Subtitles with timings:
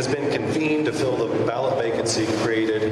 [0.00, 2.90] has been convened to fill the ballot vacancy created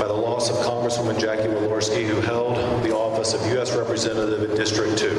[0.00, 3.76] by the loss of Congresswoman Jackie Walorski, who held the office of U.S.
[3.76, 5.10] Representative in District 2.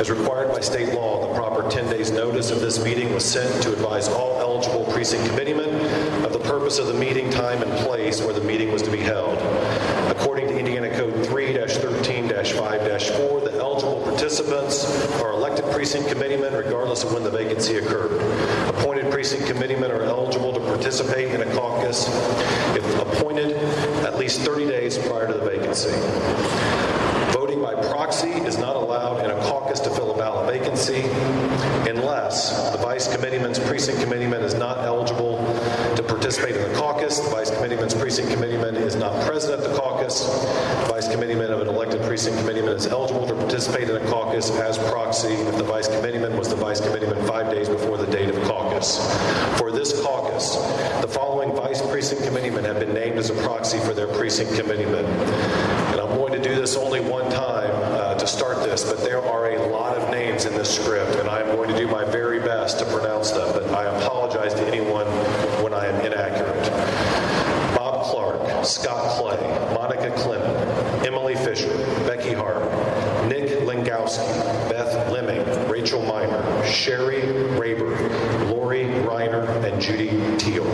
[0.00, 3.62] As required by state law, the proper 10 days notice of this meeting was sent
[3.62, 5.68] to advise all eligible precinct committeemen
[6.24, 8.96] of the purpose of the meeting, time, and place where the meeting was to be
[8.96, 9.36] held.
[10.10, 14.86] According to Indiana Code 3-13-5-4, the eligible participants
[15.20, 18.11] are elected precinct committeemen regardless of when the vacancy occurred.
[19.22, 22.08] Precinct committeemen are eligible to participate in a caucus
[22.76, 23.52] if appointed
[24.04, 25.92] at least 30 days prior to the vacancy.
[27.30, 31.02] Voting by proxy is not allowed in a caucus to fill a ballot vacancy
[31.88, 35.38] unless the vice committeeman's precinct committeeman is not eligible
[36.22, 40.22] participate in the caucus, the vice committeeman's precinct committeeman is not present at the caucus,
[40.22, 44.48] the vice committeeman of an elected precinct committeeman is eligible to participate in a caucus
[44.50, 48.28] as proxy if the vice committeeman was the vice committeeman five days before the date
[48.28, 48.98] of caucus.
[49.58, 50.54] For this caucus,
[51.02, 55.04] the following vice precinct committeemen have been named as a proxy for their precinct committeeman.
[55.04, 59.20] And I'm going to do this only one time uh, to start this, but there
[59.20, 62.38] are a lot of names in this script, and I'm going to do my very
[62.38, 65.06] best to pronounce them, but I apologize to anyone
[65.62, 66.70] when I am inaccurate.
[67.76, 72.62] Bob Clark, Scott Clay, Monica Clement, Emily Fisher, Becky Hart,
[73.28, 74.26] Nick Lingowski,
[74.70, 77.22] Beth Lemming, Rachel Miner, Sherry
[77.58, 80.66] Rayburn, Lori Reiner, and Judy Teal.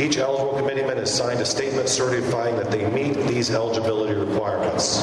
[0.00, 5.02] Each eligible committeeman has signed a statement certifying that they meet these eligibility requirements.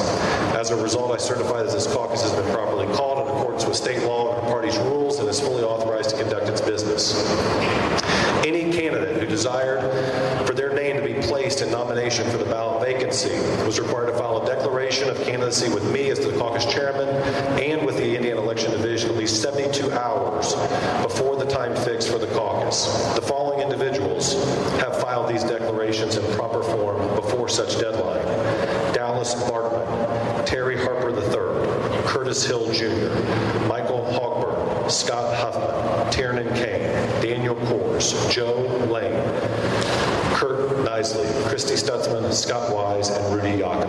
[0.54, 3.76] As a result, I certify that this caucus has been properly called in accordance with
[3.76, 7.14] state law and the party's rules and is fully authorized to conduct its business.
[8.46, 9.80] Any candidate who desired
[10.46, 11.14] for their name to be
[11.56, 13.30] placed in nomination for the ballot vacancy
[13.64, 17.08] was required to file a declaration of candidacy with me as the caucus chairman
[17.58, 20.54] and with the Indiana Election Division at least 72 hours
[21.02, 22.86] before the time fixed for the caucus.
[23.14, 24.34] The following individuals
[24.80, 28.24] have filed these declarations in proper form before such deadline.
[28.92, 33.08] Dallas Bartman, Terry Harper III, Curtis Hill Jr.,
[33.66, 36.92] Michael Hogberg, Scott Huffman, Tiernan Kane,
[37.22, 38.60] Daniel Kors, Joe
[38.90, 40.05] Lane,
[40.36, 43.88] Curt Nisly, Christy Stutzman, Scott Wise, and Rudy Yakym.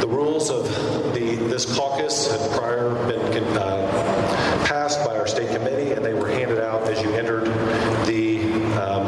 [0.00, 0.64] The rules of
[1.12, 6.28] the this caucus had prior been uh, passed by our state committee, and they were
[6.28, 7.44] handed out as you entered
[8.06, 8.42] the
[8.80, 9.06] um,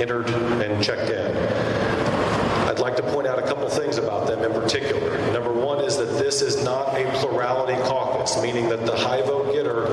[0.00, 1.36] entered and checked in.
[2.68, 5.18] I'd like to point out a couple things about them in particular.
[5.32, 9.52] Number one is that this is not a plurality caucus, meaning that the high vote
[9.52, 9.88] getter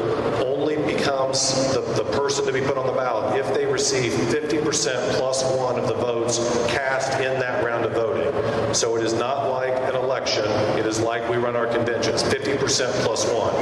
[0.45, 5.13] only becomes the, the person to be put on the ballot if they receive 50%
[5.13, 8.73] plus one of the votes cast in that round of voting.
[8.73, 10.43] So it is not like an election,
[10.77, 13.53] it is like we run our conventions 50% plus one.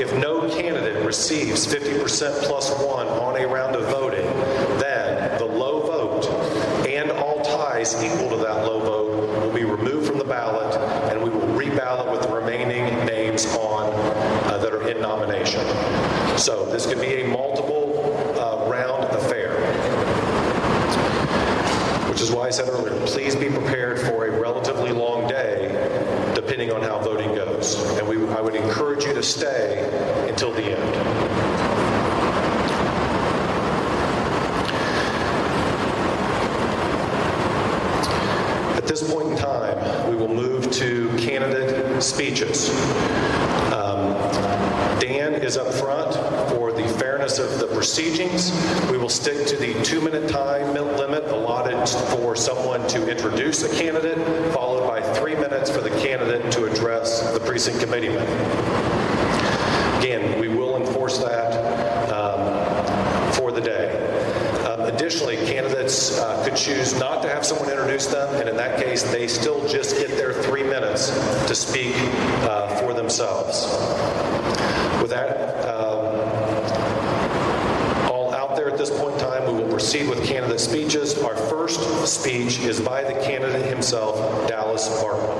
[0.00, 4.26] If no candidate receives 50% plus one on a round of voting,
[4.78, 6.28] then the low vote
[6.86, 10.72] and all ties equal to that low vote will be removed from the ballot
[11.10, 15.66] and we will reballot with the remaining names on uh, that are in nomination.
[16.38, 17.84] So this could be a multiple
[18.38, 19.54] uh, round affair.
[22.10, 25.72] Which is why I said earlier, please be prepared for a relatively long day
[26.36, 27.74] depending on how voting goes.
[27.98, 30.94] And we, I would encourage you to stay until the end.
[38.76, 42.70] At this point in time, we will move to candidate speeches.
[43.72, 44.14] Um,
[45.00, 46.14] Dan is up front
[46.50, 48.52] for the fairness of the proceedings.
[48.92, 50.72] We will stick to the two minute time
[52.10, 54.18] for someone to introduce a candidate,
[54.52, 58.26] followed by three minutes for the candidate to address the precinct committeeman.
[59.98, 63.90] Again, we will enforce that um, for the day.
[64.64, 68.82] Um, additionally, candidates uh, could choose not to have someone introduce them, and in that
[68.82, 71.10] case, they still just get their three minutes
[71.46, 71.94] to speak
[72.44, 73.66] uh, for themselves.
[75.00, 76.06] With that, um,
[78.10, 81.18] all out there at this point in time, we will proceed with candidate speeches.
[81.18, 81.80] Our first
[82.34, 85.38] speech is by the candidate himself, Dallas Bartman.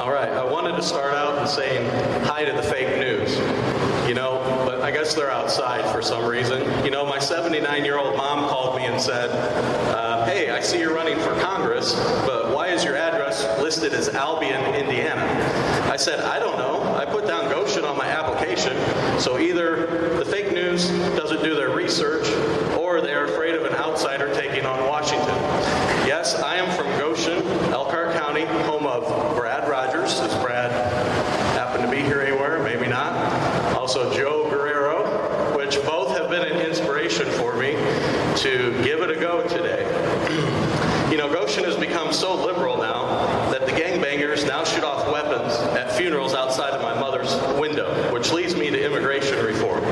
[0.00, 1.88] All right, I wanted to start out in saying
[2.24, 3.36] hi to the fake news,
[4.08, 6.84] you know, but I guess they're outside for some reason.
[6.84, 9.30] You know, my 79 year old old mom called me and said,
[9.94, 11.94] uh, Hey, I see you're running for Congress,
[12.26, 15.22] but why is your address listed as Albion, Indiana?
[15.90, 16.82] I said, I don't know.
[16.94, 18.76] I put down Goshen on my application,
[19.18, 22.28] so either the fake news doesn't do their research
[22.76, 25.36] or they're afraid of an outsider taking on Washington.
[26.06, 30.18] Yes, I am from Goshen, Elkhart County, home of Brad Rogers.
[30.20, 30.70] Does Brad
[31.56, 32.62] happen to be here anywhere?
[32.62, 33.12] Maybe not.
[33.76, 37.72] Also, Joe Guerrero, which both have been an inspiration for me
[38.36, 39.82] to give it a go today.
[41.10, 45.52] you know, Goshen has become so liberal now that the gangbangers now shoot off weapons
[45.76, 49.84] at funerals outside of my mother's window, which leads me to immigration reform.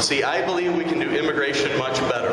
[0.00, 2.32] See, I believe we can do immigration much better.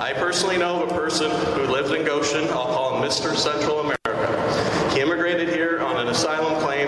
[0.00, 2.44] I personally know of a person who lives in Goshen.
[2.50, 3.34] I'll call him Mr.
[3.34, 4.94] Central America.
[4.94, 6.86] He immigrated here on an asylum claim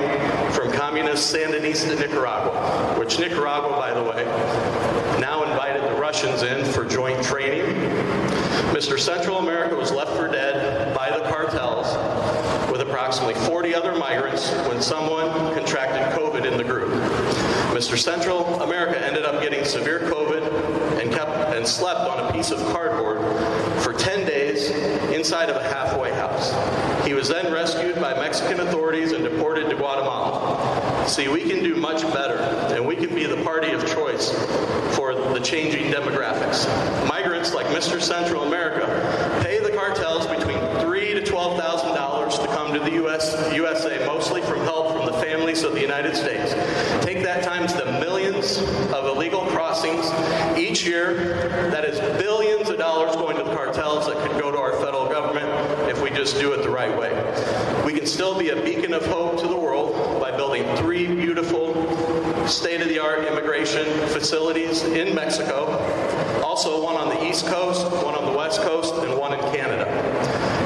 [0.53, 4.25] from communist Sandinista Nicaragua, which Nicaragua, by the way,
[5.21, 7.75] now invited the Russians in for joint training.
[8.71, 8.97] Mr.
[8.97, 11.97] Central America was left for dead by the cartels
[12.71, 16.93] with approximately 40 other migrants when someone contracted COVID in the group.
[17.79, 17.97] Mr.
[17.97, 22.67] Central America ended up getting severe COVID and kept and slept on a piece of
[22.73, 23.19] cardboard
[23.83, 24.71] for 10 days
[25.15, 26.51] inside of a halfway house.
[27.07, 31.07] He was then rescued by Mexican authorities and deported to Guatemala.
[31.07, 32.39] See, we can do much better,
[32.75, 34.31] and we can be the party of choice
[34.97, 36.67] for the changing demographics.
[37.09, 38.01] Migrants like Mr.
[38.01, 38.87] Central America
[39.43, 43.35] pay the cartels between three to twelve thousand dollars to come to the U.S.
[43.55, 46.53] USA, mostly from help from the families of the United States.
[47.05, 48.59] Take that times the millions
[48.93, 50.07] of illegal crossings
[50.59, 51.15] each year.
[51.71, 52.38] That is going
[53.89, 55.49] the cartels that could go to our federal government
[55.89, 57.11] if we just do it the right way.
[57.85, 61.75] We can still be a beacon of hope to the world by building three beautiful
[62.47, 65.79] state-of-the-art immigration facilities in Mexico.
[66.45, 69.87] Also, one on the East Coast, one on the West Coast, and one in Canada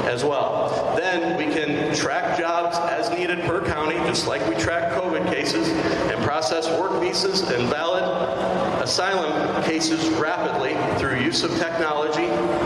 [0.07, 0.95] as well.
[0.97, 5.67] Then we can track jobs as needed per county, just like we track COVID cases,
[6.43, 8.03] process work visas and valid
[8.83, 12.25] asylum cases rapidly through use of technology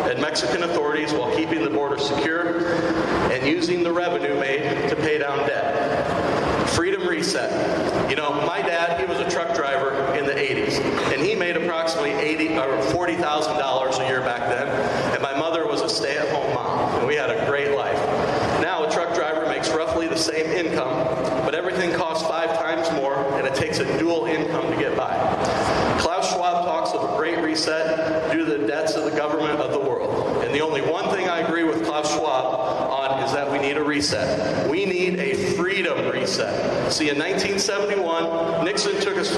[0.09, 2.73] and Mexican authorities while keeping the border secure
[3.31, 6.69] and using the revenue made to pay down debt.
[6.69, 8.09] Freedom Reset.
[8.09, 10.79] You know, my dad, he was a truck driver in the 80s,
[11.13, 14.67] and he made approximately 80 or $40,000 a year back then,
[15.13, 17.97] and my mother was a stay-at-home mom, and we had a great life.
[18.59, 21.05] Now a truck driver makes roughly the same income,
[21.45, 23.17] but everything costs five times more,
[23.79, 25.13] a dual income to get by.
[25.99, 29.71] Klaus Schwab talks of a great reset due to the debts of the government of
[29.71, 30.43] the world.
[30.43, 32.59] And the only one thing I agree with Klaus Schwab
[32.89, 34.69] on is that we need a reset.
[34.69, 36.91] We need a freedom reset.
[36.91, 39.35] See, in 1971, Nixon took us.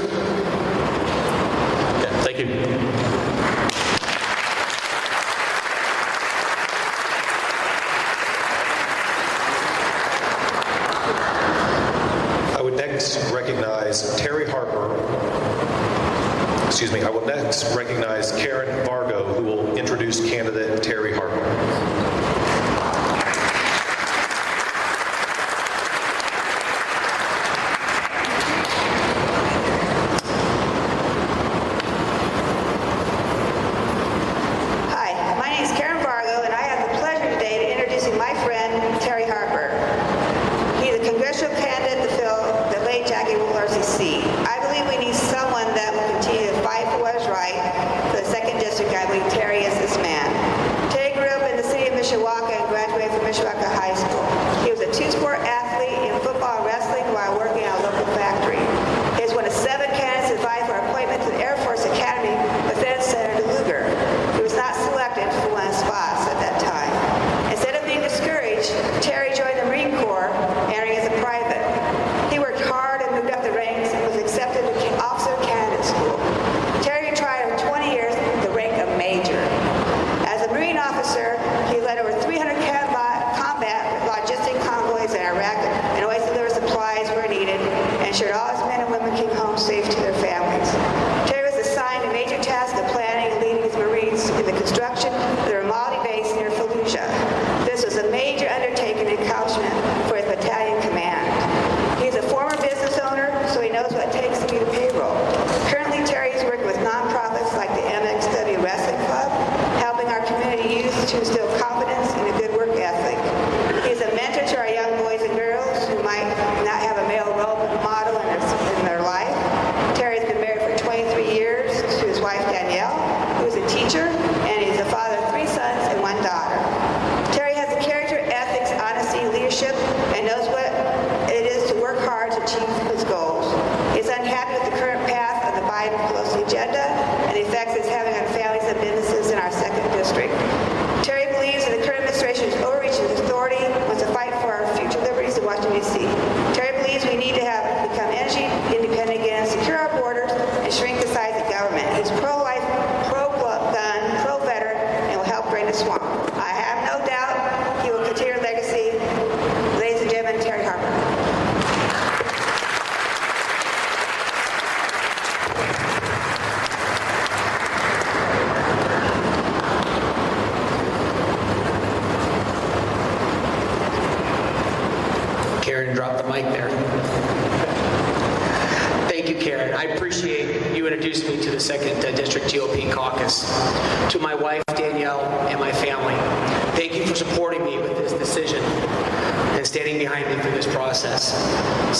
[2.01, 3.18] Yeah, thank you.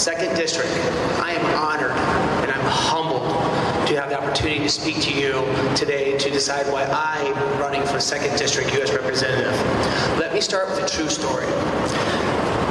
[0.00, 0.70] 2nd District,
[1.20, 3.20] I am honored and I'm humbled
[3.86, 5.32] to have the opportunity to speak to you
[5.76, 8.94] today to decide why I'm running for 2nd District U.S.
[8.94, 9.52] Representative.
[10.18, 11.44] Let me start with a true story.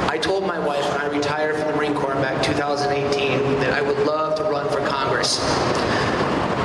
[0.08, 3.74] I told my wife when I retired from the Marine Corps back in 2018 that
[3.74, 5.38] I would love to run for Congress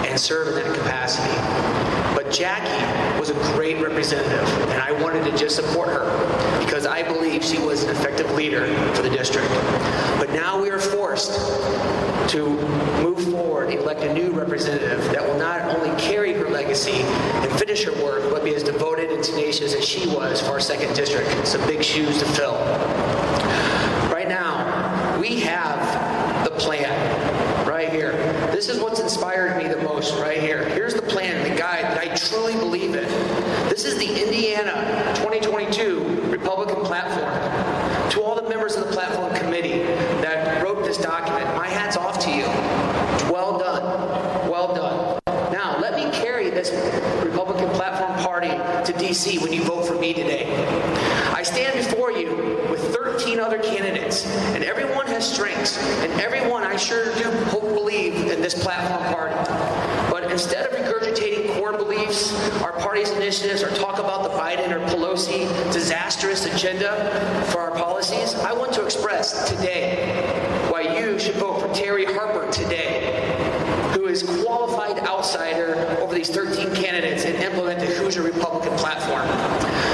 [0.10, 2.05] and serve in that capacity.
[2.26, 6.06] But Jackie was a great representative, and I wanted to just support her
[6.66, 8.66] because I believe she was an effective leader
[8.96, 9.48] for the district.
[10.18, 11.36] But now we are forced
[12.32, 12.48] to
[13.04, 17.84] move forward, elect a new representative that will not only carry her legacy and finish
[17.84, 21.46] her work, but be as devoted and tenacious as she was for our second district.
[21.46, 22.58] Some big shoes to fill.
[24.12, 28.14] Right now, we have the plan right here.
[28.52, 30.64] This is what's inspired me the most right here.
[30.70, 33.04] Here's the plan, the guide that I truly believe in.
[33.86, 38.10] This is the Indiana 2022 Republican platform.
[38.10, 39.84] To all the members of the platform committee
[40.24, 42.46] that wrote this document, my hat's off to you.
[43.32, 44.50] Well done.
[44.50, 45.20] Well done.
[45.54, 46.72] Now, let me carry this
[47.24, 49.38] Republican platform party to D.C.
[49.38, 50.52] when you vote for me today.
[51.36, 54.26] I stand before you with 13 other candidates,
[54.56, 59.36] and everyone has strengths, and everyone I sure do hope believe in this platform party.
[60.36, 65.48] Instead of regurgitating core beliefs, our party's initiatives, or talk about the Biden or Pelosi
[65.72, 71.74] disastrous agenda for our policies, I want to express today why you should vote for
[71.74, 73.16] Terry Harper today
[73.94, 79.26] who is qualified outsider over these 13 candidates and implement the Hoosier Republican platform.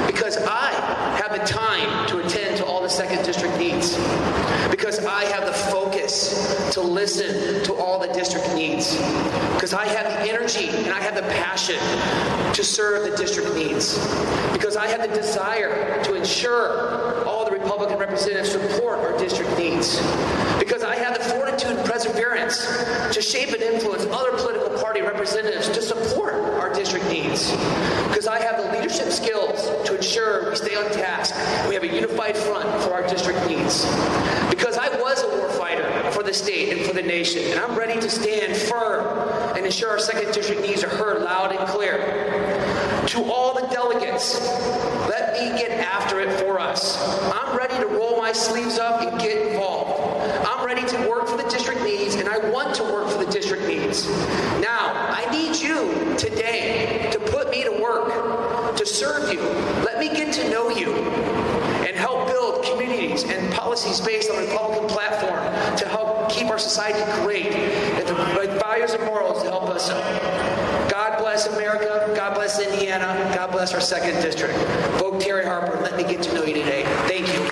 [0.08, 0.72] Because I
[1.22, 3.96] have the time to attend to all the second district needs.
[4.70, 8.98] Because I have the focus to listen to all the district needs.
[9.54, 11.78] Because I have the energy and I have the passion
[12.54, 13.98] to serve the district needs.
[14.52, 19.98] Because I have the desire to ensure all the Republican representatives support our district needs.
[20.60, 21.84] Because I have the fortitude
[22.52, 27.52] perseverance to shape and influence other political party representatives to support our district needs.
[28.08, 31.36] Because I have the leadership skills to ensure we stay on task.
[31.68, 33.86] We have a unified front for our district needs.
[34.50, 38.00] Because I was a warfighter for the state and for the nation, and I'm ready
[38.00, 39.06] to stand firm
[39.56, 41.98] and ensure our second district needs are heard loud and clear.
[43.08, 44.40] To all the delegates,
[45.10, 46.98] let me get after it for us.
[47.34, 50.01] I'm ready to roll my sleeves up and get involved.
[50.74, 53.68] Ready to work for the district needs, and I want to work for the district
[53.68, 54.08] needs.
[54.62, 59.42] Now, I need you today to put me to work, to serve you.
[59.84, 64.44] Let me get to know you and help build communities and policies based on the
[64.44, 69.64] Republican platform to help keep our society great and the values and morals to help
[69.64, 69.90] us.
[70.90, 72.14] God bless America.
[72.16, 73.30] God bless Indiana.
[73.36, 74.58] God bless our second district.
[75.00, 75.82] Vote Terry Harper.
[75.82, 76.84] Let me get to know you today.
[77.10, 77.51] Thank you.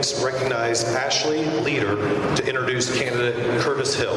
[0.00, 1.94] Next recognize Ashley Leader
[2.34, 4.16] to introduce candidate Curtis Hill.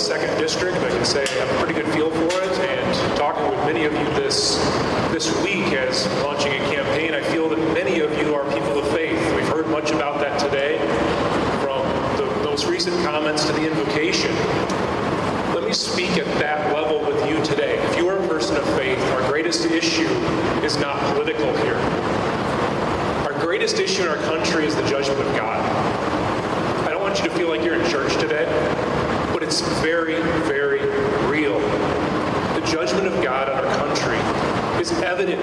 [0.00, 0.78] second district.
[0.78, 2.58] I can say I have a pretty good feel for it.
[2.58, 4.56] And talking with many of you this
[5.12, 8.88] this week as launching a campaign, I feel that many of you are people of
[8.92, 9.18] faith.
[9.36, 10.78] We've heard much about that today,
[11.60, 11.84] from
[12.16, 14.34] the most recent comments to the invocation.
[15.54, 17.76] Let me speak at that level with you today.
[17.90, 20.08] If you are a person of faith, our greatest issue
[20.64, 21.76] is not political here.
[23.26, 25.60] Our greatest issue in our country is the judgment of God.
[26.86, 28.46] I don't want you to feel like you're in church today.
[29.50, 30.14] It's very,
[30.46, 30.78] very
[31.28, 31.58] real.
[31.58, 34.16] The judgment of God on our country
[34.80, 35.42] is evident.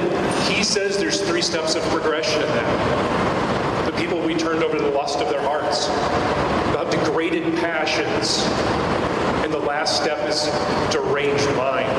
[0.50, 3.86] He says there's three steps of progression in that.
[3.86, 5.88] The people we turned over to the lust of their hearts,
[6.70, 8.46] about degraded passions,
[9.44, 10.46] and the last step is
[10.90, 11.92] deranged mind.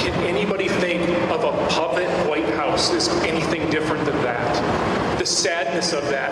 [0.00, 5.18] Can anybody think of a puppet White House as anything different than that?
[5.18, 6.30] The sadness of that.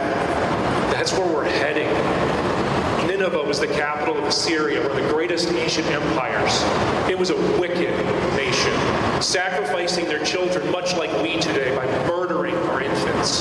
[0.90, 2.39] That's where we're heading.
[3.20, 6.62] Nineveh was the capital of Assyria, one of the greatest ancient empires.
[7.06, 7.90] It was a wicked
[8.34, 8.72] nation,
[9.20, 13.40] sacrificing their children much like we today by murdering our infants.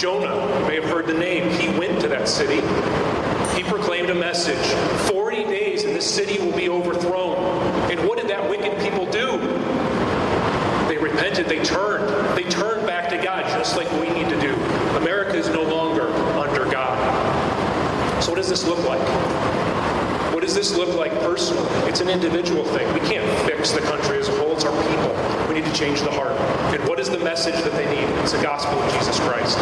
[0.00, 2.62] Jonah, you may have heard the name, he went to that city.
[3.54, 4.64] He proclaimed a message
[5.10, 7.36] 40 days and this city will be overthrown.
[7.90, 9.36] And what did that wicked people do?
[10.88, 12.08] They repented, they turned.
[12.34, 14.54] They turned back to God, just like we need to do.
[14.96, 16.94] America is no longer under God.
[18.24, 19.00] So, what does this look like?
[20.34, 21.66] What does this look like personally?
[21.88, 22.92] It's an individual thing.
[22.92, 25.48] We can't fix the country as a whole, it's our people.
[25.48, 26.38] We need to change the heart.
[26.74, 28.06] And what is the message that they need?
[28.20, 29.56] It's the gospel of Jesus Christ.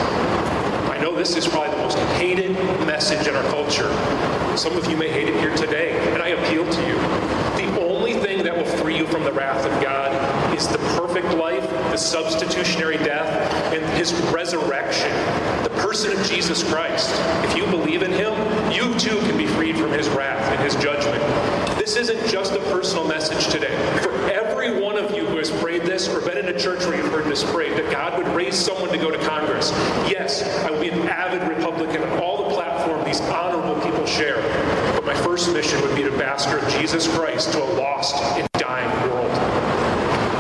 [0.90, 3.88] I know this is probably the most hated message in our culture.
[4.56, 6.96] Some of you may hate it here today, and I appeal to you.
[7.64, 10.01] The only thing that will free you from the wrath of God
[10.96, 15.10] perfect life, the substitutionary death, and his resurrection.
[15.62, 17.10] The person of Jesus Christ.
[17.44, 18.32] If you believe in him,
[18.72, 21.22] you too can be freed from his wrath and his judgment.
[21.78, 23.76] This isn't just a personal message today.
[24.02, 26.96] For every one of you who has prayed this or been in a church where
[26.96, 29.70] you've heard this prayed, that God would raise someone to go to Congress.
[30.08, 34.40] Yes, I will be an avid Republican on all the platform these honorable people share.
[34.94, 38.48] But my first mission would be to ambassador of Jesus Christ to a lost and
[38.52, 39.01] dying.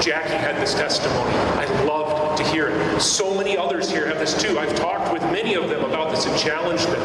[0.02, 1.30] Jackie had this testimony.
[1.30, 3.00] I loved to hear it.
[3.00, 4.58] So many others here have this too.
[4.58, 7.00] I've talked with many of them about this and challenged them.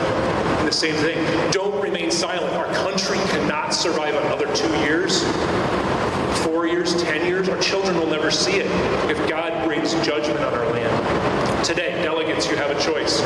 [0.58, 1.24] And the same thing.
[1.52, 2.52] Don't remain silent.
[2.56, 5.22] Our country cannot survive another two years,
[6.44, 7.50] four years, ten years.
[7.50, 8.66] Our children will never see it
[9.12, 11.64] if God brings judgment on our land.
[11.64, 13.22] Today, delegates, you have a choice.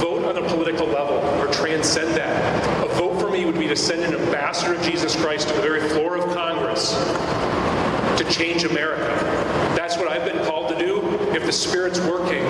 [0.00, 2.82] Vote on a political level or transcend that.
[2.82, 5.60] A vote for me would be to send an ambassador of Jesus Christ to the
[5.60, 6.94] very floor of Congress
[8.22, 9.06] to change America.
[9.74, 11.00] That's what I've been called to do.
[11.34, 12.42] If the Spirit's working,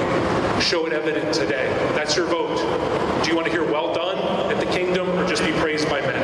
[0.61, 1.69] show it evident today.
[1.95, 2.57] That's your vote.
[3.23, 4.19] Do you want to hear well done
[4.53, 6.23] at the kingdom or just be praised by men?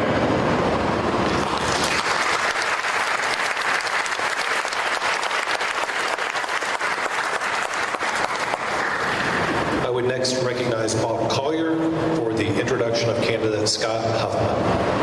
[9.87, 11.76] I would next recognize Bob Collier
[12.16, 14.98] for the introduction of candidate Scott Huffman.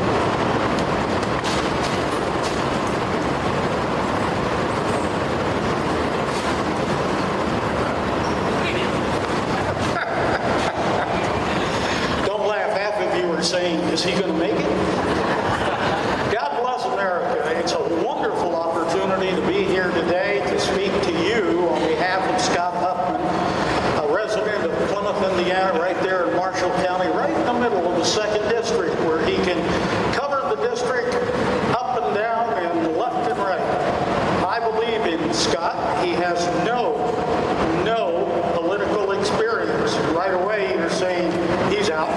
[12.25, 12.77] Don't laugh.
[12.77, 14.71] Half of you are saying, is he going to make it?
[16.31, 17.59] God bless America.
[17.59, 22.41] It's a wonderful opportunity to be here today to speak to you on behalf of
[22.41, 23.21] Scott Huffman,
[24.03, 27.97] a resident of Plymouth, Indiana, right there in Marshall County, right in the middle of
[27.97, 29.61] the second district, where he can
[30.13, 31.13] cover the district
[31.73, 33.61] up and down and left and right.
[34.43, 36.03] I believe in Scott.
[36.03, 36.95] He has no,
[37.83, 39.95] no political experience.
[40.15, 41.31] Right away, you're saying
[41.71, 42.09] he's out.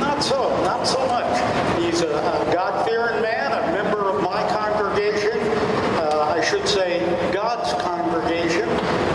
[0.00, 1.80] Not so, not so much.
[1.80, 5.38] He's a, a God-fearing man, a member of my congregation.
[5.98, 7.00] Uh, I should say
[7.32, 8.68] God's congregation,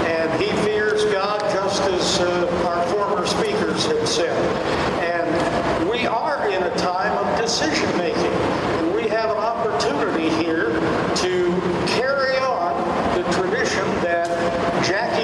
[0.06, 4.36] and he fears God just as uh, our former speakers have said.
[5.04, 10.70] And we are in a time of decision making, and we have an opportunity here
[11.16, 11.52] to
[11.88, 12.76] carry on
[13.16, 14.28] the tradition that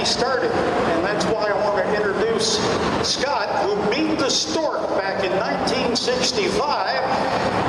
[0.03, 0.51] Started.
[0.51, 2.57] And that's why I want to introduce
[3.07, 7.60] Scott, who beat the stork back in 1965.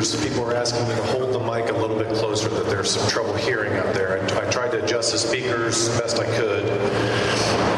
[0.00, 3.06] people are asking me to hold the mic a little bit closer, that there's some
[3.06, 4.16] trouble hearing out there.
[4.16, 7.69] and I tried to adjust the speakers best I could.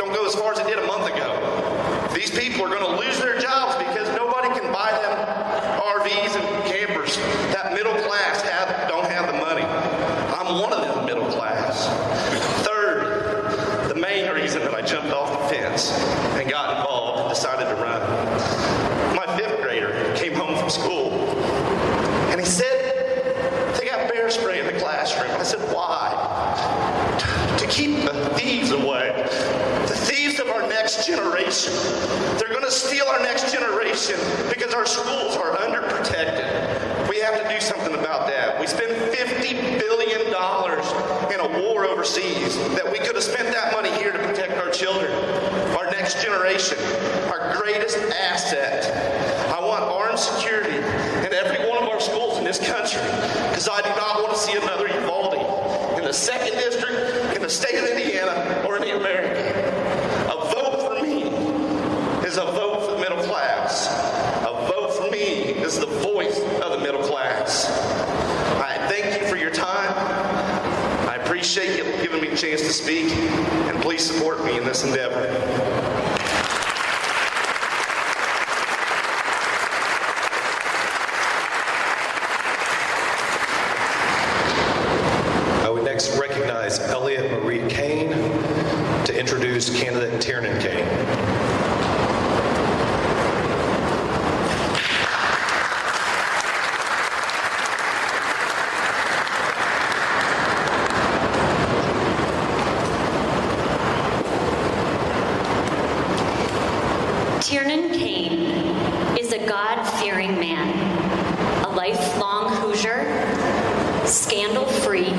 [0.00, 2.08] Don't go as far as it did a month ago.
[2.14, 3.49] These people are going to lose their jobs
[34.48, 37.08] because our schools are underprotected.
[37.08, 38.58] We have to do something about that.
[38.60, 43.90] We spend $50 billion in a war overseas that we could have spent that money
[43.92, 45.10] here to protect our children,
[45.76, 46.78] our next generation,
[47.30, 49.50] our greatest asset.
[49.50, 53.02] I want armed security in every one of our schools in this country
[53.50, 57.50] because I do not want to see another Uvalde in the second district, in the
[57.50, 59.42] state of Indiana, or in the America.
[60.30, 61.24] A vote for me
[62.26, 63.88] is a vote for the middle class.
[64.46, 65.18] A vote for me
[65.60, 67.68] is the voice of the middle class.
[68.60, 69.92] I thank you for your time.
[71.08, 71.76] I appreciate
[72.30, 75.26] me a chance to speak, and please support me in this endeavor.
[85.64, 88.10] I would next recognize Elliot Marie Kane
[89.04, 91.40] to introduce candidate Tiernan Kane.
[107.50, 110.68] Tiernan Kane is a God fearing man,
[111.64, 113.04] a lifelong Hoosier,
[114.06, 115.10] scandal free,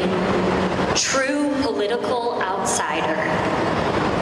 [0.96, 3.16] true political outsider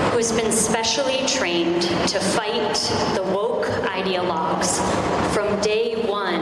[0.10, 2.74] who has been specially trained to fight
[3.14, 4.80] the woke ideologues
[5.32, 6.42] from day one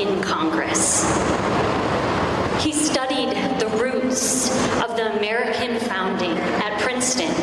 [0.00, 1.04] in Congress.
[2.64, 3.28] He studied
[3.60, 7.34] the roots of the American founding at Princeton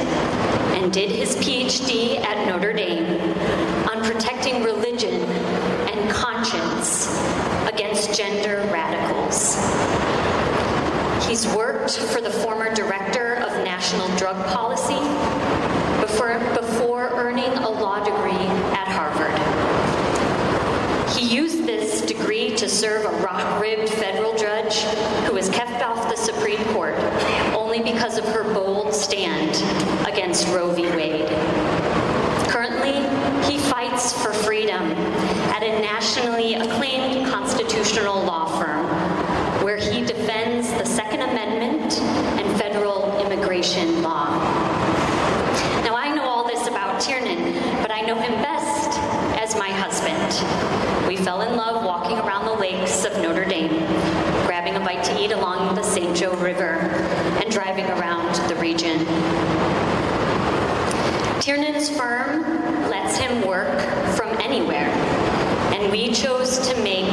[0.82, 3.06] and did his PhD at Notre Dame
[3.88, 7.08] on protecting religion and conscience
[7.72, 9.56] against gender radicals.
[11.28, 15.00] He's worked for the former director of national drug policy
[16.02, 19.38] before, before earning a law degree at Harvard.
[21.16, 24.82] He used this degree to serve a rock ribbed federal judge
[25.26, 26.96] who was kept off the Supreme Court
[27.54, 29.52] only because of her bold stand
[30.08, 30.84] against Roe v.
[30.90, 31.30] Wade.
[32.50, 32.94] Currently,
[33.50, 34.82] he fights for freedom
[35.54, 38.86] at a nationally acclaimed constitutional law firm
[39.64, 41.94] where he defends the Second Amendment
[42.40, 44.38] and federal immigration law.
[45.84, 48.98] Now, I know all this about Tiernan, but I know him best
[49.40, 51.08] as my husband.
[51.08, 53.70] We fell in love walking around the lakes of Notre Dame,
[54.46, 56.16] grabbing a bite to eat along the St.
[56.18, 56.74] Joe River,
[57.42, 59.00] and driving around the region.
[61.42, 62.44] Tiernan's firm
[62.90, 63.80] lets him work
[64.16, 64.90] from anywhere,
[65.74, 67.12] and we chose to make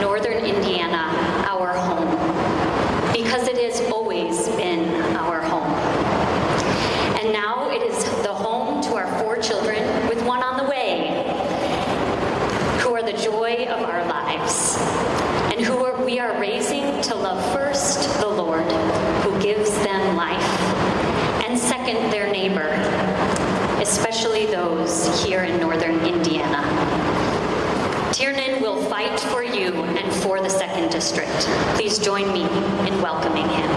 [0.00, 1.08] Northern Indiana
[1.48, 5.72] our home because it has always been our home.
[7.18, 11.24] And now it is the home to our four children, with one on the way,
[12.80, 14.76] who are the joy of our lives,
[15.52, 18.70] and who are, we are raising to love first the Lord,
[19.22, 20.60] who gives them life,
[21.46, 22.68] and second, their neighbor,
[23.80, 27.10] especially those here in northern Indiana.
[28.12, 31.30] Tiernan will fight for you and for the second district.
[31.74, 32.42] Please join me
[32.88, 33.68] in welcoming him.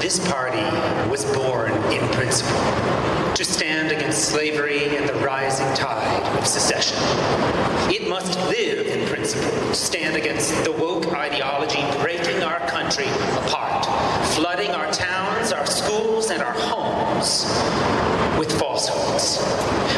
[0.00, 0.58] This party
[1.08, 2.50] was born in principle
[3.34, 6.98] to stand against slavery and the rising tide of secession.
[7.88, 13.06] It must live in principle to stand against the woke ideology breaking our country
[13.46, 13.86] apart,
[14.34, 17.46] flooding our towns, our schools, and our homes
[18.38, 19.38] with falsehoods.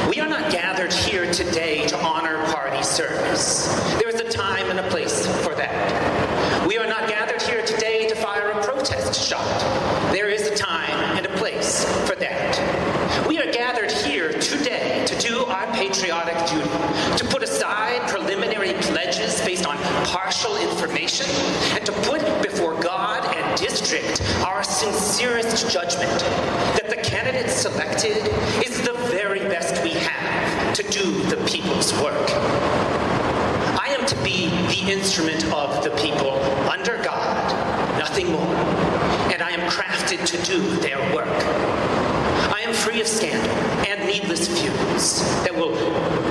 [0.09, 3.67] We are not gathered here today to honor party service.
[3.99, 6.67] There is a time and a place for that.
[6.69, 10.13] We are not gathered here today to fire a protest shot.
[10.13, 13.27] There is a time and a place for that.
[13.27, 16.69] We are gathered here today to do our patriotic duty,
[17.17, 21.27] to put aside preliminary pledges based on partial information,
[21.75, 26.21] and to put before God and district our sincerest judgment
[26.77, 28.29] that the candidate selected
[28.63, 32.29] is the very best we have to do the people's work.
[33.81, 36.33] I am to be the instrument of the people
[36.69, 38.55] under God, nothing more.
[39.33, 41.27] And I am crafted to do their work.
[42.53, 43.51] I am free of scandal
[43.89, 45.75] and needless feuds that will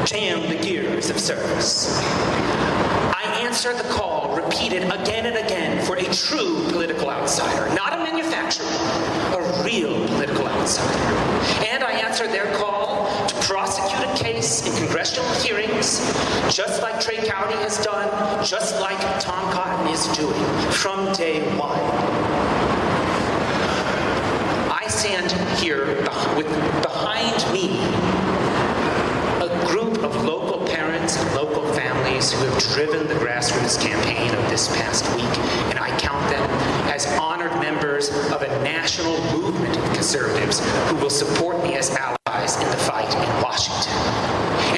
[0.06, 1.98] jam the gears of service.
[1.98, 7.74] I answer the call repeated again and again for a true political outsider,
[8.04, 11.00] manufacturer, a real political outsider.
[11.66, 16.00] And I answer their call to prosecute a case in congressional hearings,
[16.54, 18.10] just like Trey Gowdy has done,
[18.46, 21.80] just like Tom Cotton is doing from day one.
[24.72, 25.86] I stand here
[26.36, 26.48] with
[26.82, 27.80] behind me
[29.42, 34.50] a group of local parents and local families who have driven the grassroots campaign of
[34.50, 35.38] this past week,
[35.70, 41.62] and I count them honored members of a national movement of conservatives who will support
[41.64, 43.94] me as allies in the fight in Washington.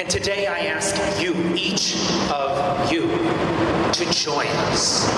[0.00, 1.96] And today I ask you, each
[2.30, 3.06] of you,
[3.92, 5.08] to join us.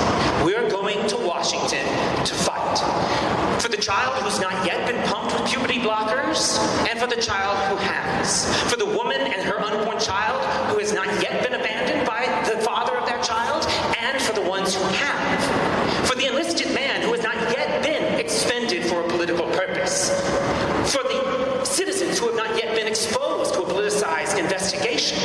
[0.44, 1.84] We're going to Washington
[2.24, 2.56] to fight
[3.60, 7.56] for the child who's not yet been pumped with puberty blockers, and for the child
[7.70, 8.46] who has.
[8.70, 12.60] For the woman and her unborn child who has not yet been abandoned by the
[12.62, 13.66] father of that child,
[13.98, 16.06] and for the ones who have.
[16.06, 20.10] For the enlisted man who has not yet been expended for a political purpose.
[20.92, 23.54] For the citizens who have not yet been exposed
[24.24, 25.18] investigation.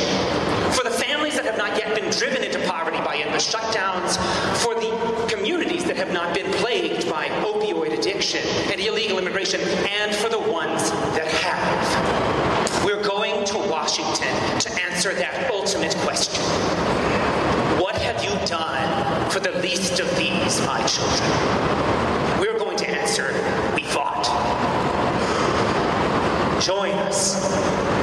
[0.72, 4.16] For the families that have not yet been driven into poverty by endless shutdowns.
[4.62, 8.40] For the communities that have not been plagued by opioid addiction
[8.70, 9.60] and illegal immigration.
[9.60, 12.84] And for the ones that have.
[12.84, 16.42] We're going to Washington to answer that ultimate question.
[17.80, 21.30] What have you done for the least of these, my children?
[22.40, 23.32] We're going to answer,
[23.74, 24.26] we fought.
[26.62, 28.01] Join us.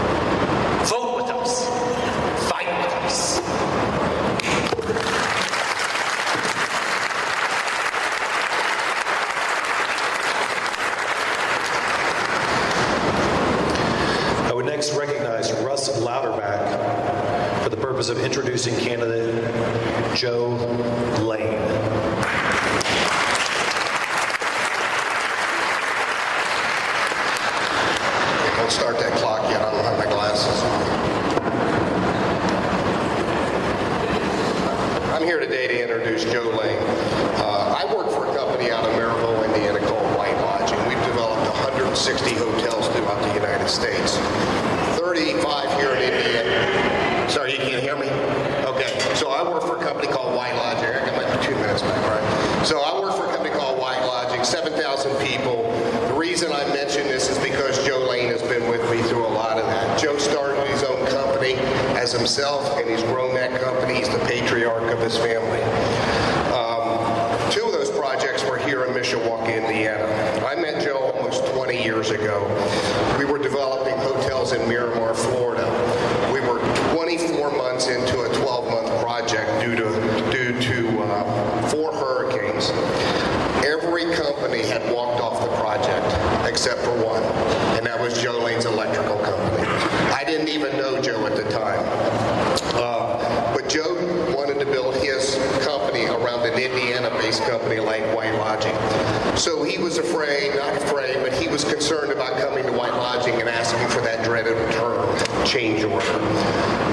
[99.39, 103.39] So he was afraid, not afraid, but he was concerned about coming to White Lodging
[103.39, 106.05] and asking for that dreaded term, change order.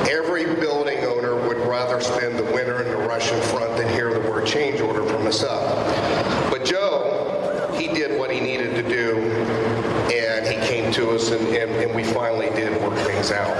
[0.08, 4.20] Every building owner would rather spend the winter in the Russian front than hear the
[4.30, 5.60] word change order from us up.
[6.48, 9.16] But Joe, he did what he needed to do,
[10.14, 13.56] and he came to us, and, and, and we finally did work things out.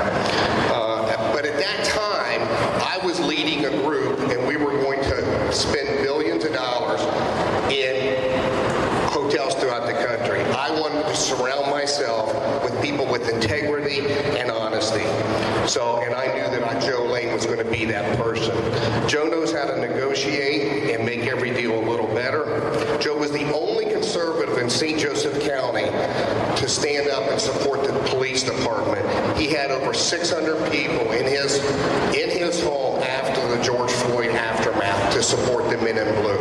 [0.73, 2.41] Uh, but at that time,
[2.87, 7.01] I was leading a group, and we were going to spend billions of dollars
[7.73, 7.97] in
[9.11, 10.41] hotels throughout the country.
[10.55, 12.33] I wanted to surround myself
[12.63, 14.01] with people with integrity
[14.39, 15.05] and honesty.
[15.67, 18.55] So, and I knew that I, Joe Lane was going to be that person.
[19.09, 22.99] Joe knows how to negotiate and make every deal a little better.
[22.99, 24.99] Joe was the only conservative in St.
[24.99, 25.87] Joseph County
[26.61, 29.07] to stand up and support the police department.
[29.39, 31.59] He had over 600 people in his
[32.15, 36.39] in his home after the George Floyd aftermath to support the men in blue.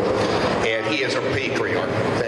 [0.65, 2.24] And he is a patriarch.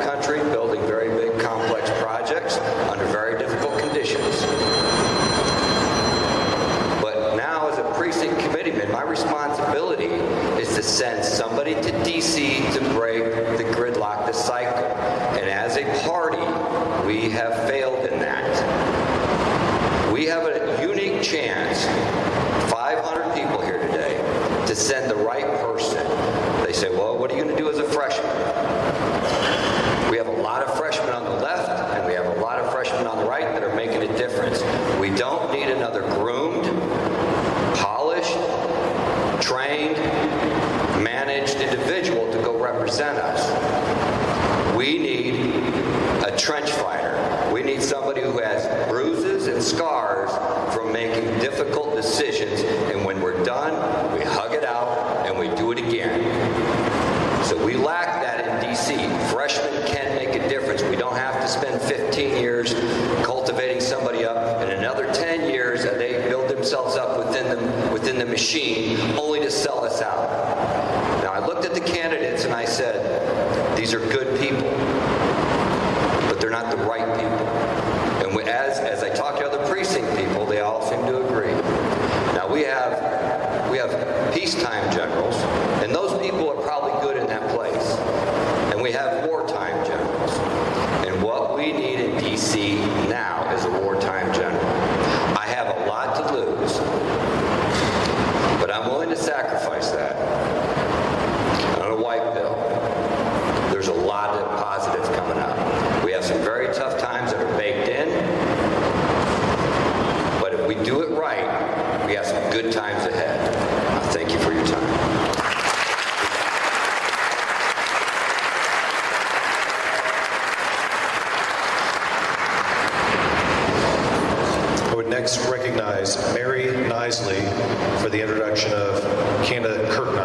[0.00, 0.69] country, built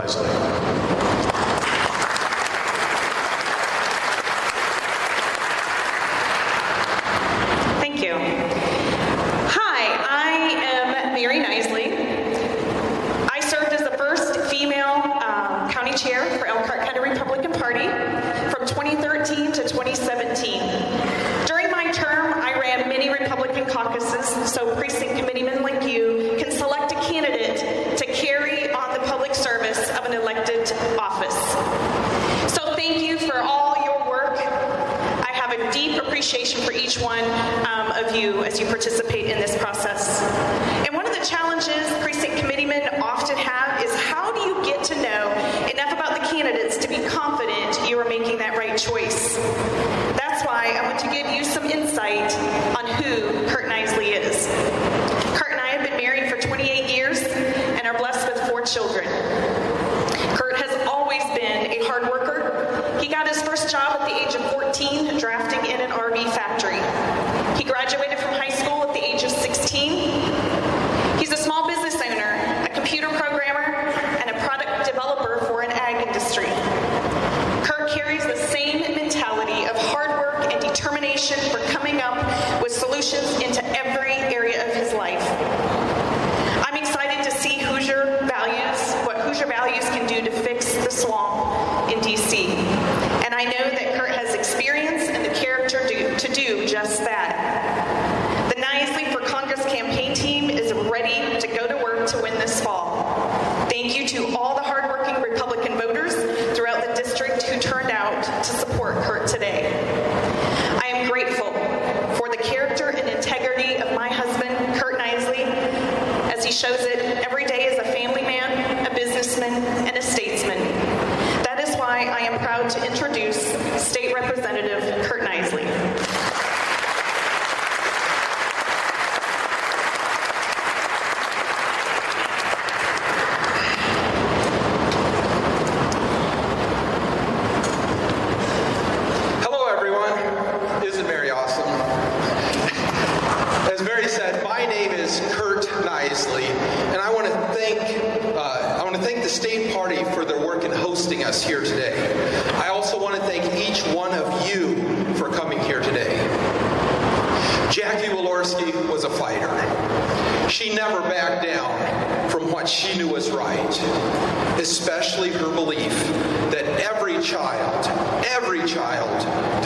[0.06, 0.85] ですね。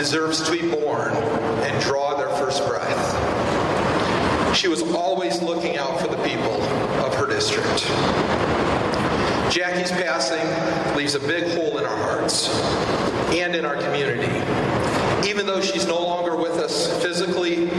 [0.10, 2.98] deserves to be born and draw their first breath.
[4.56, 6.64] She was always looking out for the people
[7.06, 7.84] of her district.
[9.54, 10.44] Jackie's passing
[10.98, 12.50] leaves a big hole in our hearts
[13.36, 14.34] and in our community.
[15.30, 17.70] Even though she's no longer with us physically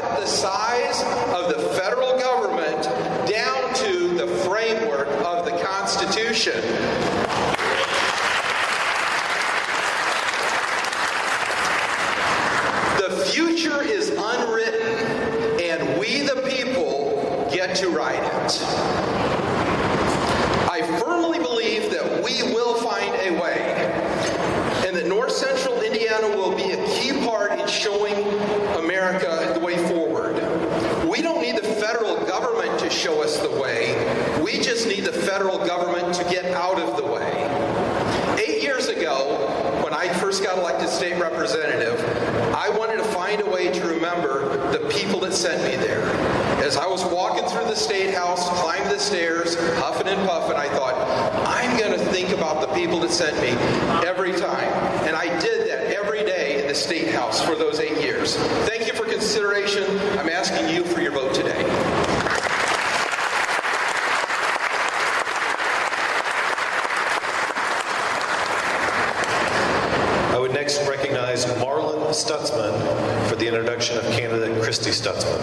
[0.00, 2.82] cut the size of the federal government
[3.28, 6.60] down to the framework of the Constitution.
[12.98, 18.62] The future is unwritten, and we, the people, get to write it.
[20.70, 23.74] I firmly believe that we will find a way,
[24.86, 28.14] and that North Central Indiana will be a key part in showing
[28.78, 30.34] America the way forward.
[31.08, 33.94] We don't need the federal government to show us the way,
[34.42, 37.44] we just need the federal government to get out of the way.
[38.38, 42.00] Eight years ago, when I first got elected state representative,
[42.54, 46.02] I wanted to find a way to remember the people that sent me there.
[46.62, 50.68] As I was walking through the state house, climbed the stairs, huffing and puffing, I
[50.68, 50.94] thought,
[51.48, 53.48] I'm going to think about the people that sent me
[54.06, 54.68] every time.
[55.06, 58.36] And I did that every day in the state house for those eight years.
[58.66, 59.84] Thank you for consideration.
[60.18, 61.64] I'm asking you for your vote today.
[70.34, 75.38] I would next recognize Marlon Stutzman for the introduction of candidate Christy Stutzman.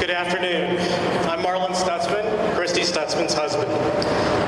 [0.00, 0.78] Good afternoon.
[1.28, 3.70] I'm Marlon Stutzman, Christy Stutzman's husband.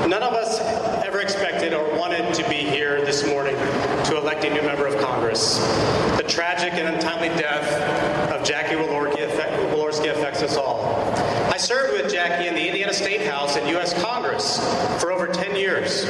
[0.09, 0.59] None of us
[1.05, 3.55] ever expected or wanted to be here this morning
[4.05, 5.59] to elect a new member of Congress.
[6.17, 11.13] The tragic and untimely death of Jackie Walorski affect- Walorski affects us all.
[11.51, 13.93] I served with Jackie in the Indiana State House and U.S.
[14.01, 14.57] Congress
[15.01, 16.05] for over 10 years.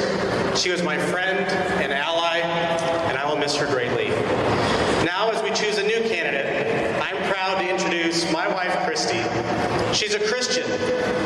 [0.59, 1.39] She was my friend
[1.81, 4.09] and ally, and I will miss her greatly.
[5.03, 9.17] Now, as we choose a new candidate, I'm proud to introduce my wife, Christy.
[9.93, 10.63] She's a Christian.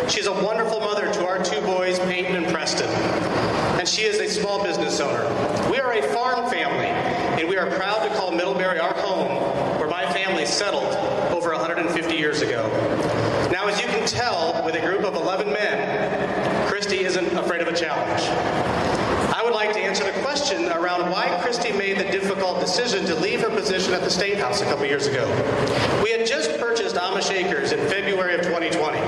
[0.10, 2.88] She's a wonderful mother to our two boys, Peyton and Preston.
[3.80, 5.24] And she is a small business owner.
[5.70, 9.78] We are a farm family, and we are proud to call Middlebury our home,
[10.46, 12.68] family settled over 150 years ago.
[13.52, 17.68] Now, as you can tell, with a group of 11 men, Christy isn't afraid of
[17.68, 18.22] a challenge.
[19.34, 23.16] I would like to answer the question around why Christy made the difficult decision to
[23.16, 25.26] leave her position at the State House a couple years ago.
[26.04, 29.00] We had just purchased Amish Acres in February of 2020.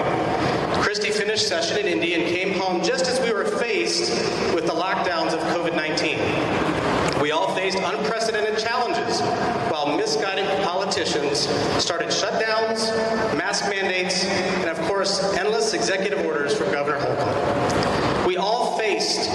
[0.82, 4.12] Christy finished session in Indy and came home just as we were faced
[4.54, 6.77] with the lockdowns of COVID 19.
[7.22, 9.22] We all faced unprecedented challenges
[9.72, 11.48] while misguided politicians
[11.84, 12.94] started shutdowns,
[13.36, 18.26] mask mandates, and of course, endless executive orders from Governor Holcomb.
[18.28, 19.32] We all faced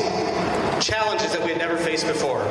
[0.80, 2.43] challenges that we had never faced before.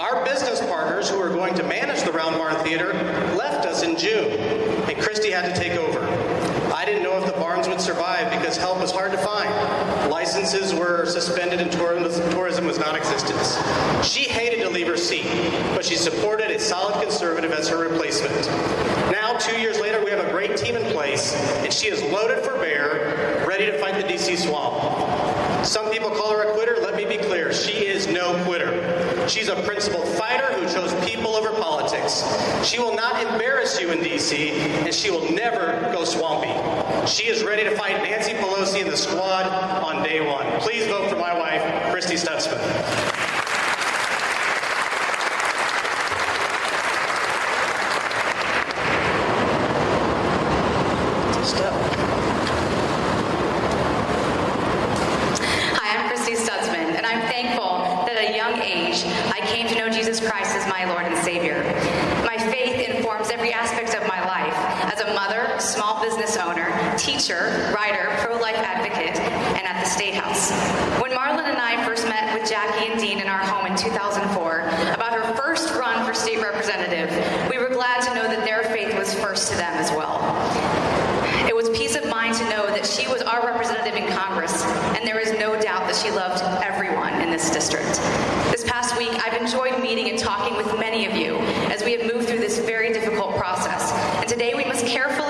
[0.00, 2.92] Our business partners who were going to manage the Round Barn Theater
[3.36, 4.30] left us in June,
[4.88, 6.00] and Christy had to take over.
[6.92, 9.50] Didn't know if the barns would survive because help was hard to find.
[10.10, 14.04] Licenses were suspended and tourism was non-existent.
[14.04, 15.24] She hated to leave her seat,
[15.74, 18.46] but she supported a solid conservative as her replacement.
[19.10, 21.34] Now, two years later, we have a great team in place,
[21.64, 25.64] and she is loaded for bear, ready to fight the DC swamp.
[25.64, 26.76] Some people call her a quitter.
[26.82, 27.54] Let me be clear.
[27.54, 28.70] She is no quitter.
[29.28, 32.24] She's a principled fighter who chose people over politics.
[32.66, 36.52] She will not embarrass you in D.C., and she will never go swampy.
[37.06, 40.46] She is ready to fight Nancy Pelosi and the squad on day one.
[40.60, 43.11] Please vote for my wife, Christy Stutzman.
[67.22, 70.50] teacher, writer, pro life advocate, and at the State House.
[71.00, 74.60] When Marlon and I first met with Jackie and Dean in our home in 2004
[74.92, 77.08] about her first run for state representative,
[77.48, 80.18] we were glad to know that their faith was first to them as well.
[81.46, 84.64] It was peace of mind to know that she was our representative in Congress,
[84.98, 88.02] and there is no doubt that she loved everyone in this district.
[88.50, 91.36] This past week, I've enjoyed meeting and talking with many of you
[91.70, 95.21] as we have moved through this very difficult process, and today we must carefully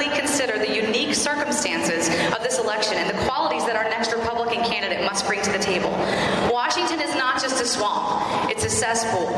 [8.82, 9.31] successful.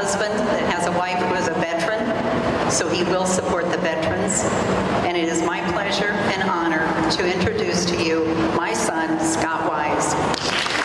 [0.00, 2.00] husband that has a wife who is a veteran,
[2.70, 4.44] so he will support the veterans.
[5.04, 6.86] And it is my pleasure and honor
[7.16, 8.24] to introduce to you
[8.56, 10.79] my son, Scott Wise.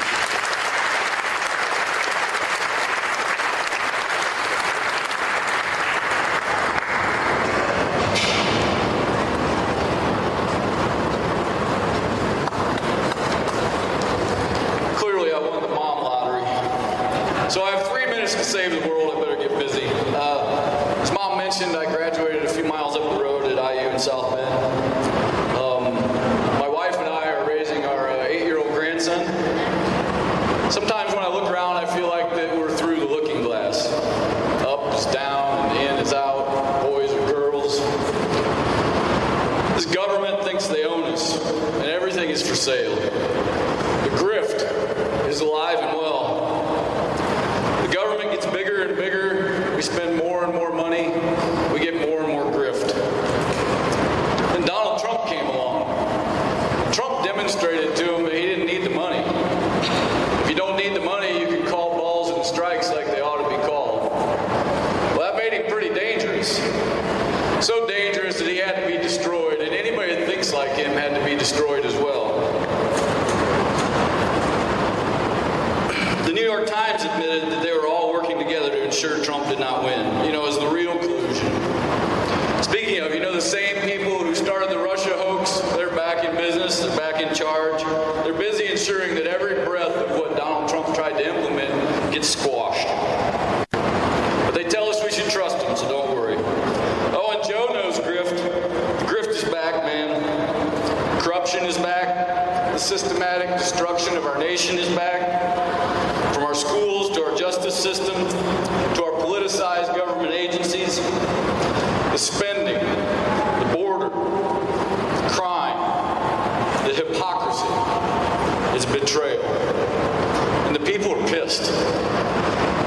[120.68, 121.72] And the people are pissed.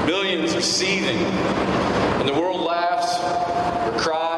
[0.05, 1.17] Millions are seething.
[1.17, 3.17] And the world laughs
[3.87, 4.28] or cries.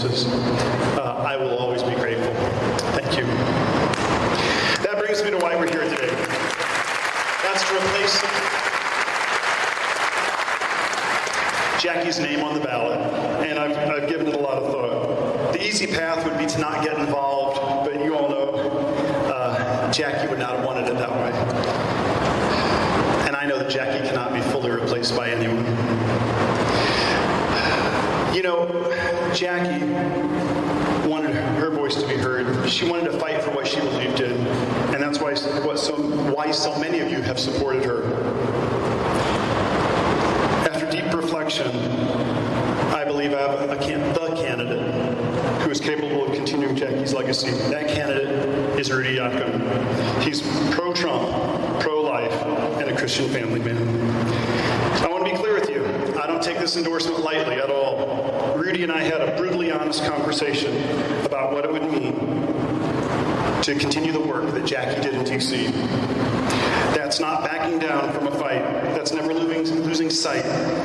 [0.00, 0.26] influences.
[0.96, 2.32] Uh, I will always be grateful.
[2.92, 3.24] Thank you.
[4.84, 6.08] That brings me to why we're here today.
[7.42, 8.20] That's to replace
[11.82, 12.98] Jackie's name on the ballot,
[13.46, 15.52] and I've, I've given it a lot of thought.
[15.52, 18.50] The easy path would be to not get involved, but you all know
[19.32, 21.32] uh, Jackie would not have wanted it that way.
[23.26, 25.64] And I know that Jackie cannot be fully replaced by anyone.
[28.34, 28.68] You know,
[29.34, 29.84] Jackie
[31.88, 32.68] voice to be heard.
[32.68, 34.32] She wanted to fight for what she believed in,
[34.92, 35.34] and that's why
[35.64, 35.94] what so,
[36.32, 38.04] why so many of you have supported her.
[40.70, 41.68] After deep reflection,
[42.92, 47.52] I believe I have a, a, the candidate who is capable of continuing Jackie's legacy.
[47.70, 50.22] That candidate is Rudy Yakym.
[50.22, 50.42] He's
[50.74, 52.32] pro-Trump, pro-life,
[52.82, 53.78] and a Christian family man.
[55.02, 55.86] I want to be clear with you.
[56.20, 57.77] I don't take this endorsement lightly at all.
[58.68, 60.76] Rudy and I had a brutally honest conversation
[61.24, 62.12] about what it would mean
[63.62, 65.72] to continue the work that Jackie did in DC.
[66.94, 68.60] That's not backing down from a fight.
[68.94, 70.44] That's never losing, losing sight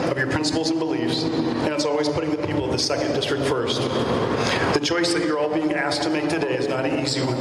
[0.09, 1.23] of your principles and beliefs.
[1.23, 3.81] And it's always putting the people of the second district first.
[3.81, 7.37] The choice that you're all being asked to make today is not an easy one.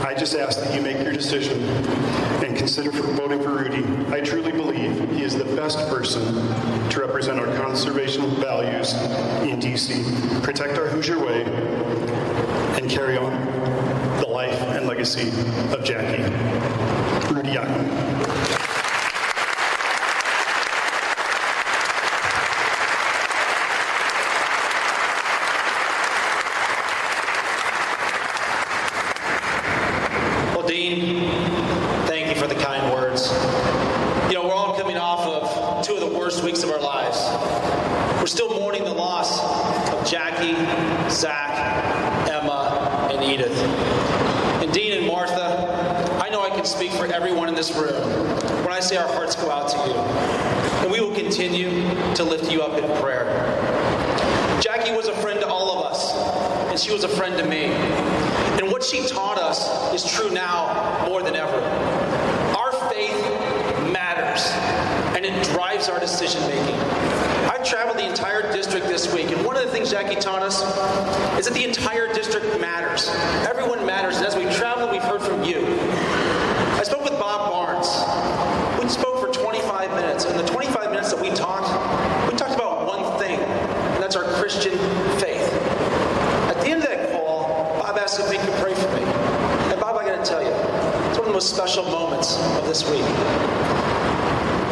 [0.00, 1.60] I just ask that you make your decision
[2.56, 3.84] consider voting for Rudy.
[4.12, 6.22] I truly believe he is the best person
[6.90, 8.92] to represent our conservation values
[9.42, 10.42] in DC.
[10.42, 11.44] Protect our Hoosier way
[12.76, 13.32] and carry on
[14.20, 15.28] the life and legacy
[15.72, 16.22] of Jackie.
[17.32, 18.24] Rudy Yakym.
[30.54, 31.18] Well, Dean,
[32.06, 33.30] thank you for the kind words.
[34.28, 37.18] You know, we're all coming off of two of the worst weeks of our lives.
[38.20, 39.40] We're still mourning the loss
[39.90, 40.54] of Jackie,
[41.10, 43.56] Zach, Emma, and Edith.
[44.62, 48.00] And Dean and Martha, I know I can speak for everyone in this room
[48.64, 49.98] when I say our hearts go out to you.
[50.82, 51.70] And we continue
[52.14, 53.24] to lift you up in prayer.
[54.60, 56.12] Jackie was a friend to all of us,
[56.70, 57.66] and she was a friend to me.
[58.60, 61.60] And what she taught us is true now more than ever.
[62.56, 63.14] Our faith
[63.92, 64.50] matters,
[65.16, 66.74] and it drives our decision making.
[67.50, 70.62] I've traveled the entire district this week, and one of the things Jackie taught us
[71.38, 73.08] is that the entire district matters.
[73.48, 75.66] Everyone matters, and as we travel, we've heard from you.
[76.78, 77.88] I spoke with Bob Barnes.
[78.82, 81.68] We spoke for 25 minutes, and the 25 minutes that we talked,
[82.30, 84.24] we talked about one thing, and that's our
[84.64, 85.52] Christian faith.
[86.48, 89.02] At the end of that call, Bob asked if he could pray for me.
[89.70, 90.48] And Bob, I got to tell you,
[91.10, 93.04] it's one of the most special moments of this week.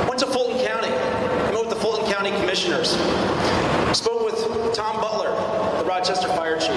[0.08, 0.88] Went to Fulton County.
[0.88, 2.92] Met with the Fulton County commissioners.
[3.92, 5.28] Spoke with Tom Butler,
[5.76, 6.70] the Rochester fire chief.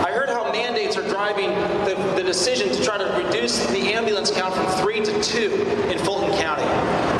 [0.00, 1.50] I heard how mandates are driving
[1.84, 5.52] the, the decision to try to reduce the ambulance count from three to two
[5.92, 6.64] in Fulton County.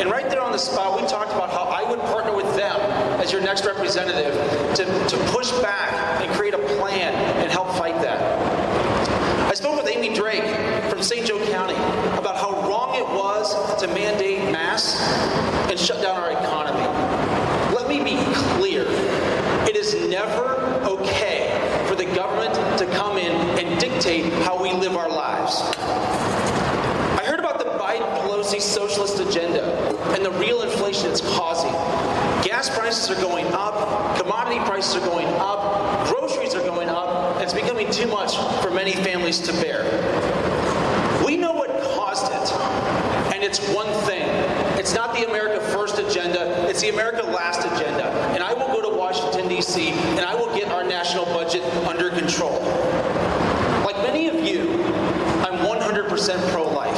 [0.01, 2.81] And right there on the spot, we talked about how I would partner with them
[3.23, 4.35] as your next representative
[4.75, 8.21] to, to push back and create a plan and help fight that.
[9.49, 10.43] I spoke with Amy Drake
[10.91, 11.25] from St.
[11.25, 11.77] Joe County
[12.19, 15.01] about how wrong it was to mandate masks
[15.71, 16.81] and shut down our economy.
[17.73, 18.21] Let me be
[18.57, 18.87] clear.
[19.69, 24.97] It is never okay for the government to come in and dictate how we live
[24.97, 25.61] our lives.
[25.79, 29.63] I heard about the Biden Pelosi socialist agenda
[30.13, 31.73] and the real inflation it's causing.
[32.43, 37.43] Gas prices are going up, commodity prices are going up, groceries are going up, and
[37.43, 39.83] it's becoming too much for many families to bear.
[41.25, 44.29] We know what caused it, and it's one thing.
[44.79, 48.11] It's not the America First agenda, it's the America Last agenda.
[48.35, 52.11] And I will go to Washington, D.C., and I will get our national budget under
[52.11, 52.61] control.
[53.87, 54.71] Like many of you,
[55.41, 56.92] I'm 100% pro life.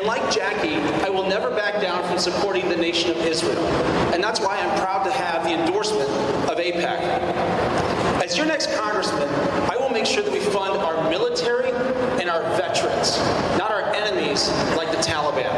[0.00, 3.62] And like Jackie, I will never back down from supporting the nation of Israel.
[4.14, 6.08] And that's why I'm proud to have the endorsement
[6.48, 7.02] of AIPAC.
[8.24, 9.28] As your next congressman,
[9.70, 11.70] I will make sure that we fund our military
[12.18, 13.18] and our veterans,
[13.58, 15.52] not our enemies like the Taliban.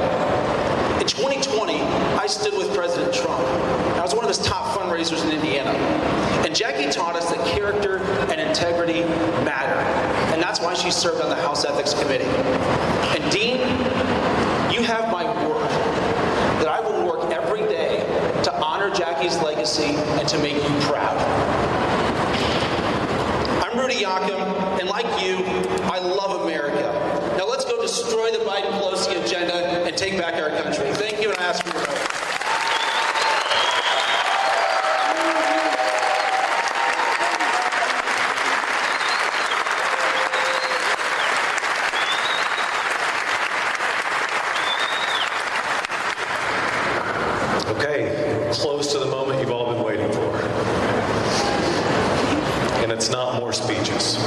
[1.01, 1.81] In 2020,
[2.19, 3.39] I stood with President Trump.
[3.97, 5.71] I was one of his top fundraisers in Indiana.
[6.45, 9.03] And Jackie taught us that character and integrity
[9.45, 9.79] matter.
[10.35, 12.25] And that's why she served on the House Ethics Committee.
[12.25, 13.61] And Dean,
[14.73, 15.69] you have my word
[16.59, 17.99] that I will work every day
[18.43, 21.19] to honor Jackie's legacy and to make you proud.
[23.61, 25.39] I'm Rudy Yakym, and like you,
[25.91, 27.35] I love America.
[27.37, 30.93] Now let's go destroy the Biden Pelosi agenda and take back our country.
[30.95, 31.99] Thank you, and I ask for your vote.
[47.77, 50.37] Okay, close to the moment you've all been waiting for.
[52.83, 54.19] And it's not more speeches.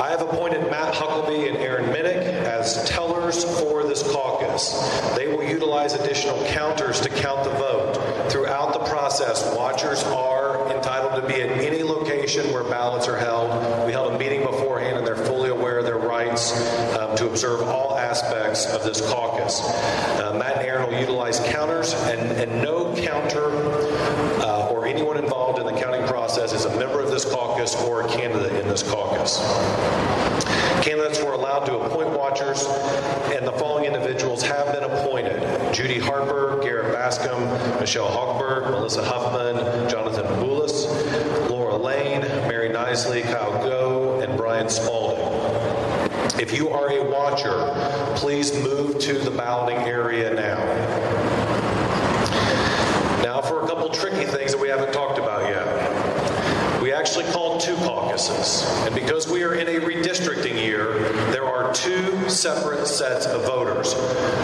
[0.00, 4.72] I have appointed Matt Huckleby and Aaron Minnick as tellers for this caucus.
[5.14, 8.30] They will utilize additional counters to count the vote.
[8.30, 13.86] Throughout the process, watchers are entitled to be at any location where ballots are held.
[13.86, 16.52] We held a meeting beforehand and they're fully aware of their rights
[16.96, 19.60] um, to observe all aspects of this caucus.
[19.60, 23.46] Uh, Matt and Aaron will utilize counters, and, and no counter
[24.40, 28.02] uh, or anyone involved in the counting process is a member of this caucus or
[28.02, 29.38] a candidate in this caucus.
[30.84, 32.66] Candidates were allowed to appoint watchers,
[33.34, 35.40] and the following individuals have been appointed
[35.74, 37.42] Judy Harper, Garrett Bascom,
[37.84, 40.86] Michelle Hochberg, Melissa Huffman, Jonathan Boulis,
[41.50, 45.20] Laura Lane, Mary Nisly, Kyle Go, and Brian Spalding.
[46.40, 47.74] If you are a watcher,
[48.16, 50.32] please move to the balloting area.
[53.22, 56.80] Now, for a couple tricky things that we haven't talked about yet.
[56.80, 60.98] We actually called two caucuses, and because we are in a redistricting year,
[61.32, 63.94] there are two separate sets of voters.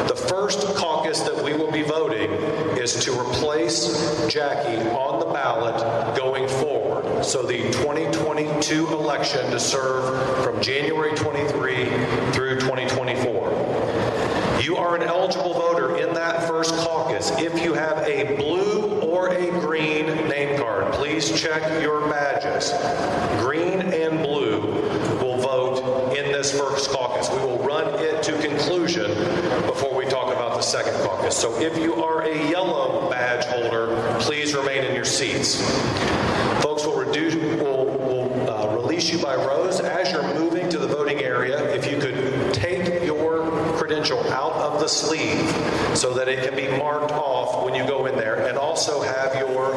[0.08, 2.30] The first caucus that we will be voting
[2.78, 7.22] is to replace Jackie on the ballot going forward.
[7.22, 7.70] So the
[8.06, 11.84] 2022 election to serve from January 23
[12.32, 14.60] through 2024.
[14.62, 19.28] You are an eligible voter in that first caucus if you have a blue or
[19.28, 20.92] a green name card.
[20.94, 22.72] Please check your badges.
[23.42, 24.60] Green and blue
[25.20, 27.28] will vote in this first caucus.
[27.30, 29.10] We will run it to conclusion
[29.66, 31.36] before we talk about the second caucus.
[31.36, 35.60] So if you are a yellow badge holder, please remain in your seats.
[36.62, 41.20] Folks will reduce will, uh, release you by rows as you're moving to the voting
[41.20, 41.58] area.
[41.74, 45.48] If you could take your credential out of the sleeve
[45.96, 49.34] so that it can be marked off when you go in there, and also have
[49.36, 49.72] your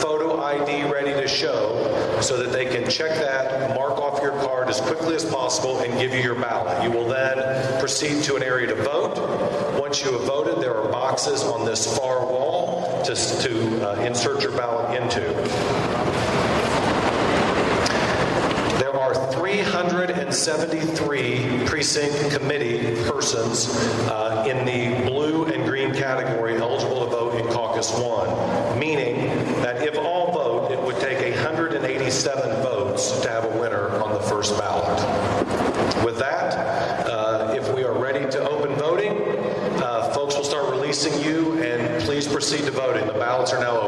[0.00, 4.68] photo ID ready to show so that they can check that, mark off your card
[4.68, 6.82] as quickly as possible, and give you your ballot.
[6.82, 9.18] You will then proceed to an area to vote.
[9.78, 14.42] Once you have voted, there are boxes on this far wall to, to uh, insert
[14.42, 16.57] your ballot into.
[19.48, 23.70] There are 373 precinct committee persons
[24.06, 29.26] uh, in the blue and green category eligible to vote in caucus one, meaning
[29.62, 34.20] that if all vote, it would take 187 votes to have a winner on the
[34.20, 34.98] first ballot.
[36.04, 39.16] With that, uh, if we are ready to open voting,
[39.82, 43.06] uh, folks will start releasing you, and please proceed to voting.
[43.06, 43.87] The ballots are now open.